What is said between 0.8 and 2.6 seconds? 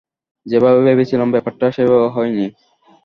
ভেবেছিলাম, ব্যাপারটা সেভাবে হয়নি।